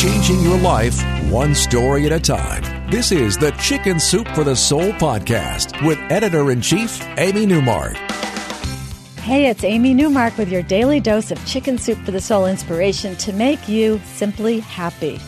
Changing 0.00 0.40
your 0.40 0.56
life 0.56 0.98
one 1.30 1.54
story 1.54 2.06
at 2.06 2.12
a 2.12 2.18
time. 2.18 2.90
This 2.90 3.12
is 3.12 3.36
the 3.36 3.50
Chicken 3.60 4.00
Soup 4.00 4.26
for 4.28 4.44
the 4.44 4.56
Soul 4.56 4.92
podcast 4.92 5.86
with 5.86 5.98
editor 6.10 6.50
in 6.50 6.62
chief, 6.62 7.06
Amy 7.18 7.44
Newmark. 7.44 7.96
Hey, 9.18 9.50
it's 9.50 9.62
Amy 9.62 9.92
Newmark 9.92 10.38
with 10.38 10.50
your 10.50 10.62
daily 10.62 11.00
dose 11.00 11.30
of 11.30 11.46
Chicken 11.46 11.76
Soup 11.76 11.98
for 11.98 12.12
the 12.12 12.20
Soul 12.22 12.46
inspiration 12.46 13.14
to 13.16 13.34
make 13.34 13.68
you 13.68 14.00
simply 14.06 14.60
happy. 14.60 15.20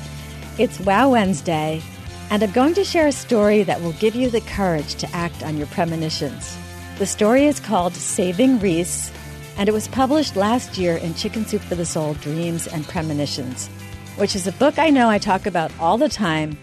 It's 0.56 0.80
Wow 0.80 1.10
Wednesday, 1.10 1.82
and 2.30 2.42
I'm 2.42 2.52
going 2.52 2.72
to 2.72 2.82
share 2.82 3.08
a 3.08 3.12
story 3.12 3.64
that 3.64 3.82
will 3.82 3.92
give 3.92 4.14
you 4.14 4.30
the 4.30 4.40
courage 4.40 4.94
to 4.94 5.14
act 5.14 5.42
on 5.42 5.58
your 5.58 5.66
premonitions. 5.66 6.56
The 6.96 7.04
story 7.04 7.44
is 7.44 7.60
called 7.60 7.92
Saving 7.92 8.58
Reese, 8.58 9.12
and 9.58 9.68
it 9.68 9.72
was 9.72 9.86
published 9.88 10.34
last 10.34 10.78
year 10.78 10.96
in 10.96 11.12
Chicken 11.12 11.44
Soup 11.44 11.60
for 11.60 11.74
the 11.74 11.84
Soul 11.84 12.14
Dreams 12.14 12.66
and 12.66 12.88
Premonitions, 12.88 13.68
which 14.16 14.36
is 14.36 14.46
a 14.46 14.52
book 14.52 14.78
I 14.78 14.90
know 14.90 15.08
I 15.08 15.18
talk 15.18 15.46
about 15.46 15.72
all 15.78 15.98
the 15.98 16.08
time 16.08 16.56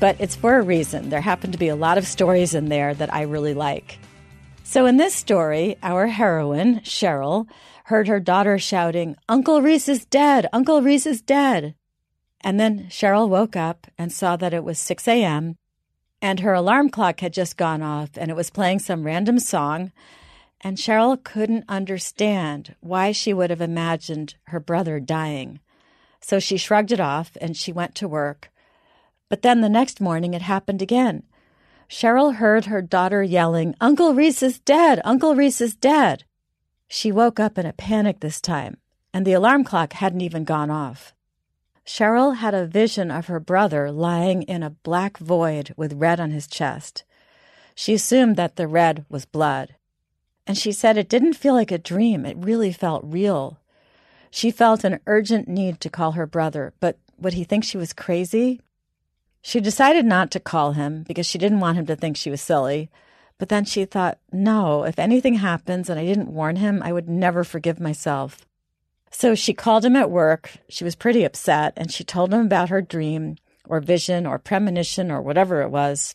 but 0.00 0.16
it's 0.18 0.34
for 0.34 0.58
a 0.58 0.62
reason. 0.62 1.10
There 1.10 1.20
happen 1.20 1.52
to 1.52 1.58
be 1.58 1.68
a 1.68 1.76
lot 1.76 1.98
of 1.98 2.06
stories 2.06 2.54
in 2.54 2.70
there 2.70 2.94
that 2.94 3.12
I 3.12 3.22
really 3.22 3.54
like. 3.54 3.98
So, 4.64 4.86
in 4.86 4.96
this 4.96 5.14
story, 5.14 5.76
our 5.82 6.06
heroine, 6.06 6.80
Cheryl, 6.80 7.46
heard 7.84 8.08
her 8.08 8.18
daughter 8.18 8.58
shouting, 8.58 9.16
Uncle 9.28 9.60
Reese 9.60 9.88
is 9.88 10.06
dead! 10.06 10.46
Uncle 10.52 10.80
Reese 10.80 11.06
is 11.06 11.20
dead! 11.20 11.74
And 12.40 12.58
then 12.58 12.86
Cheryl 12.88 13.28
woke 13.28 13.56
up 13.56 13.88
and 13.98 14.10
saw 14.10 14.36
that 14.36 14.54
it 14.54 14.64
was 14.64 14.78
6 14.78 15.06
a.m. 15.06 15.56
and 16.22 16.40
her 16.40 16.54
alarm 16.54 16.88
clock 16.88 17.20
had 17.20 17.34
just 17.34 17.58
gone 17.58 17.82
off 17.82 18.10
and 18.16 18.30
it 18.30 18.36
was 18.36 18.48
playing 18.48 18.78
some 18.78 19.04
random 19.04 19.38
song. 19.38 19.92
And 20.62 20.78
Cheryl 20.78 21.22
couldn't 21.22 21.64
understand 21.68 22.74
why 22.80 23.12
she 23.12 23.34
would 23.34 23.50
have 23.50 23.60
imagined 23.60 24.36
her 24.44 24.60
brother 24.60 25.00
dying. 25.00 25.60
So 26.20 26.38
she 26.38 26.56
shrugged 26.56 26.92
it 26.92 27.00
off 27.00 27.36
and 27.40 27.56
she 27.56 27.72
went 27.72 27.94
to 27.96 28.08
work 28.08 28.50
but 29.30 29.42
then 29.42 29.62
the 29.62 29.70
next 29.70 30.00
morning 30.00 30.34
it 30.34 30.42
happened 30.42 30.82
again. 30.82 31.22
Cheryl 31.88 32.34
heard 32.34 32.66
her 32.66 32.82
daughter 32.82 33.22
yelling, 33.22 33.74
Uncle 33.80 34.12
Reese 34.12 34.42
is 34.42 34.58
dead! 34.58 35.00
Uncle 35.04 35.34
Reese 35.34 35.60
is 35.60 35.74
dead! 35.74 36.24
She 36.88 37.10
woke 37.10 37.40
up 37.40 37.56
in 37.56 37.64
a 37.64 37.72
panic 37.72 38.20
this 38.20 38.40
time, 38.40 38.76
and 39.14 39.24
the 39.24 39.32
alarm 39.32 39.64
clock 39.64 39.94
hadn't 39.94 40.20
even 40.20 40.44
gone 40.44 40.70
off. 40.70 41.14
Cheryl 41.86 42.36
had 42.36 42.54
a 42.54 42.66
vision 42.66 43.10
of 43.10 43.26
her 43.26 43.40
brother 43.40 43.90
lying 43.90 44.42
in 44.42 44.62
a 44.62 44.70
black 44.70 45.18
void 45.18 45.72
with 45.76 45.94
red 45.94 46.20
on 46.20 46.32
his 46.32 46.46
chest. 46.46 47.04
She 47.74 47.94
assumed 47.94 48.36
that 48.36 48.56
the 48.56 48.68
red 48.68 49.04
was 49.08 49.24
blood. 49.24 49.76
And 50.46 50.58
she 50.58 50.72
said 50.72 50.98
it 50.98 51.08
didn't 51.08 51.34
feel 51.34 51.54
like 51.54 51.70
a 51.70 51.78
dream, 51.78 52.26
it 52.26 52.36
really 52.36 52.72
felt 52.72 53.04
real. 53.04 53.59
She 54.30 54.50
felt 54.50 54.84
an 54.84 55.00
urgent 55.06 55.48
need 55.48 55.80
to 55.80 55.90
call 55.90 56.12
her 56.12 56.26
brother, 56.26 56.72
but 56.80 56.98
would 57.18 57.34
he 57.34 57.44
think 57.44 57.64
she 57.64 57.76
was 57.76 57.92
crazy? 57.92 58.60
She 59.42 59.60
decided 59.60 60.04
not 60.04 60.30
to 60.32 60.40
call 60.40 60.72
him 60.72 61.04
because 61.06 61.26
she 61.26 61.38
didn't 61.38 61.60
want 61.60 61.78
him 61.78 61.86
to 61.86 61.96
think 61.96 62.16
she 62.16 62.30
was 62.30 62.40
silly. 62.40 62.90
But 63.38 63.48
then 63.48 63.64
she 63.64 63.84
thought, 63.86 64.18
no, 64.30 64.84
if 64.84 64.98
anything 64.98 65.34
happens 65.34 65.88
and 65.88 65.98
I 65.98 66.04
didn't 66.04 66.32
warn 66.32 66.56
him, 66.56 66.82
I 66.82 66.92
would 66.92 67.08
never 67.08 67.42
forgive 67.42 67.80
myself. 67.80 68.46
So 69.10 69.34
she 69.34 69.54
called 69.54 69.84
him 69.84 69.96
at 69.96 70.10
work. 70.10 70.52
She 70.68 70.84
was 70.84 70.94
pretty 70.94 71.24
upset 71.24 71.72
and 71.76 71.90
she 71.90 72.04
told 72.04 72.32
him 72.32 72.42
about 72.42 72.68
her 72.68 72.82
dream 72.82 73.36
or 73.66 73.80
vision 73.80 74.26
or 74.26 74.38
premonition 74.38 75.10
or 75.10 75.22
whatever 75.22 75.62
it 75.62 75.70
was. 75.70 76.14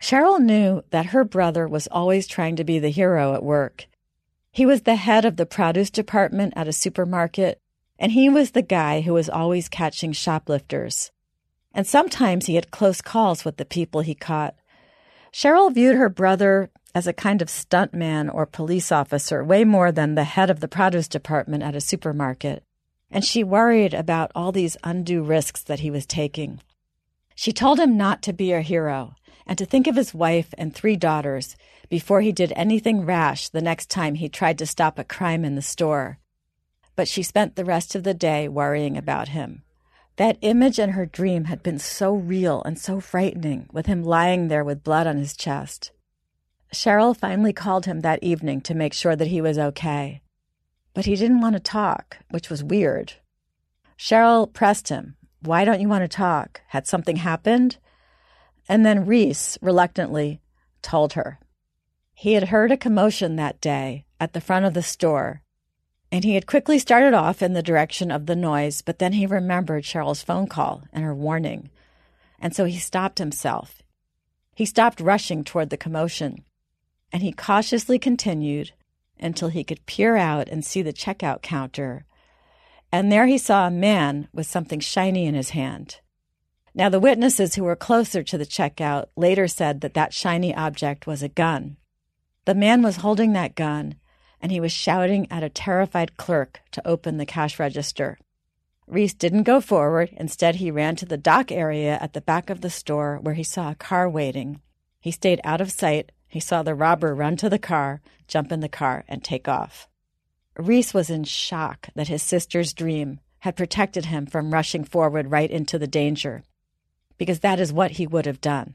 Cheryl 0.00 0.38
knew 0.38 0.82
that 0.90 1.06
her 1.06 1.24
brother 1.24 1.66
was 1.66 1.88
always 1.88 2.26
trying 2.26 2.56
to 2.56 2.64
be 2.64 2.78
the 2.78 2.90
hero 2.90 3.34
at 3.34 3.42
work. 3.42 3.86
He 4.56 4.66
was 4.66 4.82
the 4.82 4.96
head 4.96 5.24
of 5.24 5.36
the 5.36 5.46
produce 5.46 5.90
department 5.90 6.54
at 6.56 6.66
a 6.66 6.72
supermarket, 6.72 7.60
and 7.98 8.12
he 8.12 8.28
was 8.28 8.50
the 8.50 8.62
guy 8.62 9.02
who 9.02 9.12
was 9.12 9.28
always 9.28 9.68
catching 9.68 10.12
shoplifters 10.12 11.12
and 11.76 11.86
sometimes 11.86 12.46
he 12.46 12.54
had 12.54 12.70
close 12.70 13.02
calls 13.02 13.44
with 13.44 13.58
the 13.58 13.64
people 13.66 14.00
he 14.00 14.14
caught. 14.14 14.54
Cheryl 15.30 15.72
viewed 15.72 15.96
her 15.96 16.08
brother 16.08 16.70
as 16.94 17.06
a 17.06 17.12
kind 17.12 17.42
of 17.42 17.48
stuntman 17.48 18.32
or 18.32 18.46
police 18.46 18.90
officer, 18.90 19.44
way 19.44 19.62
more 19.62 19.92
than 19.92 20.14
the 20.14 20.24
head 20.24 20.48
of 20.48 20.60
the 20.60 20.68
produce 20.68 21.06
department 21.06 21.62
at 21.62 21.76
a 21.76 21.80
supermarket, 21.82 22.64
and 23.10 23.26
she 23.26 23.44
worried 23.44 23.92
about 23.92 24.32
all 24.34 24.52
these 24.52 24.78
undue 24.82 25.22
risks 25.22 25.62
that 25.64 25.80
he 25.80 25.90
was 25.90 26.06
taking. 26.06 26.58
She 27.36 27.52
told 27.52 27.78
him 27.78 27.98
not 27.98 28.22
to 28.22 28.32
be 28.32 28.52
a 28.52 28.62
hero 28.62 29.14
and 29.46 29.58
to 29.58 29.66
think 29.66 29.86
of 29.86 29.94
his 29.94 30.14
wife 30.14 30.54
and 30.56 30.74
three 30.74 30.96
daughters 30.96 31.54
before 31.90 32.22
he 32.22 32.32
did 32.32 32.52
anything 32.56 33.04
rash 33.04 33.50
the 33.50 33.60
next 33.60 33.90
time 33.90 34.14
he 34.14 34.28
tried 34.28 34.58
to 34.58 34.66
stop 34.66 34.98
a 34.98 35.04
crime 35.04 35.44
in 35.44 35.54
the 35.54 35.62
store. 35.62 36.18
But 36.96 37.08
she 37.08 37.22
spent 37.22 37.54
the 37.54 37.64
rest 37.64 37.94
of 37.94 38.04
the 38.04 38.14
day 38.14 38.48
worrying 38.48 38.96
about 38.96 39.28
him. 39.28 39.62
That 40.16 40.38
image 40.40 40.78
in 40.78 40.90
her 40.90 41.04
dream 41.04 41.44
had 41.44 41.62
been 41.62 41.78
so 41.78 42.14
real 42.14 42.62
and 42.62 42.78
so 42.78 43.00
frightening, 43.00 43.68
with 43.70 43.84
him 43.84 44.02
lying 44.02 44.48
there 44.48 44.64
with 44.64 44.82
blood 44.82 45.06
on 45.06 45.18
his 45.18 45.36
chest. 45.36 45.92
Cheryl 46.72 47.14
finally 47.14 47.52
called 47.52 47.84
him 47.84 48.00
that 48.00 48.22
evening 48.22 48.62
to 48.62 48.74
make 48.74 48.94
sure 48.94 49.14
that 49.14 49.28
he 49.28 49.42
was 49.42 49.58
okay. 49.58 50.22
But 50.94 51.04
he 51.04 51.16
didn't 51.16 51.42
want 51.42 51.52
to 51.52 51.60
talk, 51.60 52.16
which 52.30 52.48
was 52.48 52.64
weird. 52.64 53.12
Cheryl 53.98 54.50
pressed 54.50 54.88
him. 54.88 55.16
Why 55.42 55.64
don't 55.64 55.80
you 55.80 55.88
want 55.88 56.02
to 56.02 56.08
talk? 56.08 56.62
Had 56.68 56.86
something 56.86 57.16
happened? 57.16 57.78
And 58.68 58.84
then 58.84 59.06
Reese, 59.06 59.58
reluctantly, 59.60 60.40
told 60.82 61.12
her. 61.12 61.38
He 62.14 62.32
had 62.32 62.48
heard 62.48 62.72
a 62.72 62.76
commotion 62.76 63.36
that 63.36 63.60
day 63.60 64.06
at 64.18 64.32
the 64.32 64.40
front 64.40 64.64
of 64.64 64.74
the 64.74 64.82
store 64.82 65.42
and 66.12 66.24
he 66.24 66.34
had 66.34 66.46
quickly 66.46 66.78
started 66.78 67.14
off 67.14 67.42
in 67.42 67.52
the 67.52 67.62
direction 67.62 68.10
of 68.10 68.26
the 68.26 68.36
noise, 68.36 68.80
but 68.80 68.98
then 68.98 69.14
he 69.14 69.26
remembered 69.26 69.84
Cheryl's 69.84 70.22
phone 70.22 70.46
call 70.46 70.84
and 70.92 71.04
her 71.04 71.14
warning. 71.14 71.70
And 72.38 72.54
so 72.54 72.64
he 72.64 72.78
stopped 72.78 73.18
himself. 73.18 73.82
He 74.54 74.64
stopped 74.64 75.00
rushing 75.00 75.44
toward 75.44 75.70
the 75.70 75.76
commotion, 75.76 76.44
and 77.12 77.22
he 77.22 77.32
cautiously 77.32 77.98
continued 77.98 78.72
until 79.18 79.48
he 79.48 79.64
could 79.64 79.84
peer 79.86 80.16
out 80.16 80.48
and 80.48 80.64
see 80.64 80.82
the 80.82 80.92
checkout 80.92 81.42
counter. 81.42 82.06
And 82.92 83.10
there 83.10 83.26
he 83.26 83.38
saw 83.38 83.66
a 83.66 83.70
man 83.70 84.28
with 84.32 84.46
something 84.46 84.80
shiny 84.80 85.26
in 85.26 85.34
his 85.34 85.50
hand. 85.50 86.00
Now, 86.74 86.88
the 86.88 87.00
witnesses 87.00 87.54
who 87.54 87.64
were 87.64 87.76
closer 87.76 88.22
to 88.22 88.38
the 88.38 88.46
checkout 88.46 89.06
later 89.16 89.48
said 89.48 89.80
that 89.80 89.94
that 89.94 90.12
shiny 90.12 90.54
object 90.54 91.06
was 91.06 91.22
a 91.22 91.28
gun. 91.28 91.78
The 92.44 92.54
man 92.54 92.82
was 92.82 92.96
holding 92.96 93.32
that 93.32 93.54
gun 93.54 93.96
and 94.40 94.52
he 94.52 94.60
was 94.60 94.72
shouting 94.72 95.26
at 95.30 95.42
a 95.42 95.48
terrified 95.48 96.16
clerk 96.16 96.60
to 96.72 96.86
open 96.86 97.16
the 97.16 97.26
cash 97.26 97.58
register. 97.58 98.18
Reese 98.86 99.14
didn't 99.14 99.42
go 99.42 99.60
forward. 99.60 100.10
Instead, 100.12 100.56
he 100.56 100.70
ran 100.70 100.94
to 100.96 101.06
the 101.06 101.16
dock 101.16 101.50
area 101.50 101.98
at 102.00 102.12
the 102.12 102.20
back 102.20 102.50
of 102.50 102.60
the 102.60 102.70
store 102.70 103.18
where 103.20 103.34
he 103.34 103.42
saw 103.42 103.70
a 103.70 103.74
car 103.74 104.08
waiting. 104.08 104.60
He 105.00 105.10
stayed 105.10 105.40
out 105.42 105.60
of 105.60 105.72
sight. 105.72 106.12
He 106.28 106.40
saw 106.40 106.62
the 106.62 106.74
robber 106.74 107.14
run 107.14 107.36
to 107.38 107.48
the 107.48 107.58
car, 107.58 108.00
jump 108.28 108.52
in 108.52 108.60
the 108.60 108.68
car, 108.68 109.04
and 109.08 109.24
take 109.24 109.48
off. 109.48 109.88
Reese 110.58 110.94
was 110.94 111.10
in 111.10 111.24
shock 111.24 111.88
that 111.94 112.08
his 112.08 112.22
sister's 112.22 112.72
dream 112.72 113.20
had 113.40 113.56
protected 113.56 114.06
him 114.06 114.26
from 114.26 114.52
rushing 114.52 114.84
forward 114.84 115.30
right 115.30 115.50
into 115.50 115.78
the 115.78 115.86
danger, 115.86 116.42
because 117.18 117.40
that 117.40 117.60
is 117.60 117.72
what 117.72 117.92
he 117.92 118.06
would 118.06 118.26
have 118.26 118.40
done. 118.40 118.74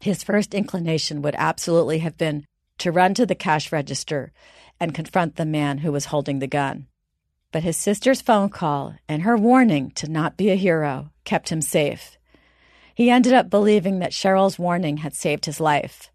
His 0.00 0.22
first 0.22 0.54
inclination 0.54 1.22
would 1.22 1.34
absolutely 1.38 2.00
have 2.00 2.18
been 2.18 2.44
to 2.78 2.92
run 2.92 3.14
to 3.14 3.24
the 3.24 3.34
cash 3.34 3.72
register 3.72 4.32
and 4.78 4.94
confront 4.94 5.36
the 5.36 5.46
man 5.46 5.78
who 5.78 5.92
was 5.92 6.06
holding 6.06 6.40
the 6.40 6.46
gun. 6.46 6.86
But 7.52 7.62
his 7.62 7.76
sister's 7.76 8.20
phone 8.20 8.50
call 8.50 8.96
and 9.08 9.22
her 9.22 9.36
warning 9.36 9.92
to 9.92 10.10
not 10.10 10.36
be 10.36 10.50
a 10.50 10.56
hero 10.56 11.10
kept 11.24 11.48
him 11.48 11.62
safe. 11.62 12.18
He 12.94 13.10
ended 13.10 13.32
up 13.32 13.48
believing 13.48 14.00
that 14.00 14.12
Cheryl's 14.12 14.58
warning 14.58 14.98
had 14.98 15.14
saved 15.14 15.46
his 15.46 15.60
life. 15.60 16.10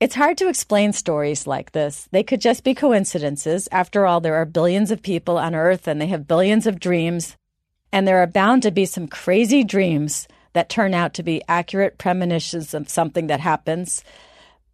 It's 0.00 0.16
hard 0.16 0.36
to 0.38 0.48
explain 0.48 0.92
stories 0.92 1.46
like 1.46 1.72
this. 1.72 2.08
They 2.10 2.24
could 2.24 2.40
just 2.40 2.64
be 2.64 2.74
coincidences. 2.74 3.68
After 3.70 4.06
all, 4.06 4.20
there 4.20 4.34
are 4.34 4.44
billions 4.44 4.90
of 4.90 5.02
people 5.02 5.38
on 5.38 5.54
Earth 5.54 5.86
and 5.86 6.00
they 6.00 6.08
have 6.08 6.26
billions 6.26 6.66
of 6.66 6.80
dreams. 6.80 7.36
And 7.92 8.06
there 8.06 8.18
are 8.18 8.26
bound 8.26 8.64
to 8.64 8.72
be 8.72 8.86
some 8.86 9.06
crazy 9.06 9.62
dreams 9.62 10.26
that 10.52 10.68
turn 10.68 10.94
out 10.94 11.14
to 11.14 11.22
be 11.22 11.42
accurate 11.46 11.96
premonitions 11.96 12.74
of 12.74 12.88
something 12.88 13.28
that 13.28 13.40
happens. 13.40 14.02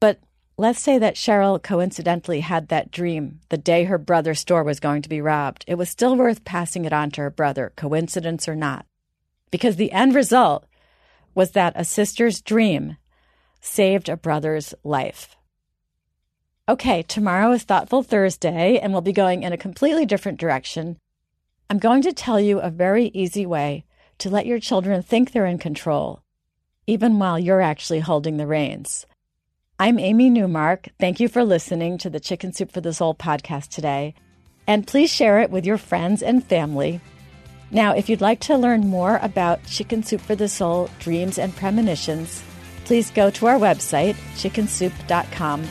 But 0.01 0.21
let's 0.57 0.81
say 0.81 0.99
that 0.99 1.17
Cheryl 1.17 1.63
coincidentally 1.63 2.41
had 2.41 2.69
that 2.69 2.91
dream 2.91 3.41
the 3.51 3.59
day 3.59 3.85
her 3.85 3.99
brother's 3.99 4.41
store 4.41 4.65
was 4.65 4.81
going 4.81 5.03
to 5.03 5.09
be 5.09 5.21
robbed. 5.21 5.65
It 5.67 5.75
was 5.75 5.91
still 5.91 6.17
worth 6.17 6.45
passing 6.45 6.87
it 6.87 6.95
on 6.95 7.11
to 7.13 7.21
her 7.21 7.31
brother, 7.31 7.73
coincidence 7.77 8.49
or 8.49 8.57
not. 8.57 8.87
Because 9.51 9.77
the 9.77 9.93
end 9.93 10.15
result 10.15 10.67
was 11.35 11.51
that 11.53 11.75
a 11.77 11.85
sister's 11.85 12.41
dream 12.41 12.97
saved 13.61 14.09
a 14.09 14.17
brother's 14.17 14.75
life. 14.85 15.37
Okay, 16.69 17.03
tomorrow 17.03 17.53
is 17.53 17.65
Thoughtful 17.65 18.03
Thursday, 18.03 18.79
and 18.79 18.93
we'll 18.93 19.03
be 19.03 19.13
going 19.13 19.43
in 19.43 19.53
a 19.53 19.59
completely 19.59 20.07
different 20.07 20.39
direction. 20.39 20.99
I'm 21.69 21.79
going 21.79 22.03
to 22.03 22.13
tell 22.13 22.41
you 22.41 22.61
a 22.61 22.71
very 22.71 23.07
easy 23.07 23.45
way 23.47 23.85
to 24.19 24.31
let 24.31 24.47
your 24.47 24.61
children 24.61 25.03
think 25.03 25.33
they're 25.33 25.47
in 25.47 25.59
control, 25.59 26.23
even 26.87 27.19
while 27.19 27.39
you're 27.39 27.61
actually 27.61 28.01
holding 28.01 28.37
the 28.37 28.47
reins. 28.47 29.07
I'm 29.79 29.99
Amy 29.99 30.31
Newmark. 30.31 30.89
Thank 31.01 31.21
you 31.21 31.29
for 31.29 31.43
listening 31.43 31.97
to 31.99 32.11
the 32.11 32.21
Chicken 32.21 32.53
Soup 32.53 32.71
for 32.71 32.81
the 32.81 32.93
Soul 32.93 33.15
podcast 33.15 33.69
today. 33.69 34.15
And 34.67 34.87
please 34.87 35.11
share 35.13 35.41
it 35.41 35.51
with 35.51 35.65
your 35.65 35.79
friends 35.79 36.23
and 36.23 36.45
family. 36.45 37.01
Now, 37.71 37.95
if 37.95 38.09
you'd 38.09 38.21
like 38.21 38.41
to 38.41 38.59
learn 38.59 38.89
more 38.89 39.19
about 39.23 39.65
Chicken 39.65 40.03
Soup 40.03 40.21
for 40.21 40.35
the 40.35 40.49
Soul 40.49 40.91
dreams 40.99 41.39
and 41.39 41.57
premonitions, 41.57 42.43
please 42.91 43.13
go 43.13 43.31
to 43.31 43.47
our 43.47 43.57
website, 43.57 44.17
chickensoup.com. 44.35 45.65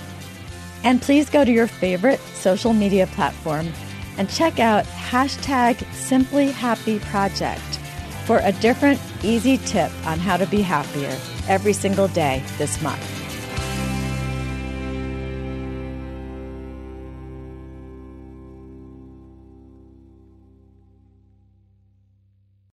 And 0.86 1.02
please 1.02 1.30
go 1.30 1.44
to 1.44 1.52
your 1.52 1.68
favorite 1.68 2.22
social 2.34 2.72
media 2.72 3.08
platform 3.08 3.74
and 4.18 4.30
check 4.30 4.62
out 4.62 4.86
hashtag 4.86 5.84
Simply 5.94 6.50
Happy 6.50 6.98
Project 7.00 7.60
for 8.24 8.40
a 8.42 8.54
different, 8.54 9.02
easy 9.22 9.58
tip 9.58 9.92
on 10.08 10.18
how 10.18 10.38
to 10.38 10.46
be 10.46 10.62
happier 10.62 11.14
every 11.50 11.74
single 11.74 12.08
day 12.08 12.42
this 12.58 12.82
month. 12.82 13.19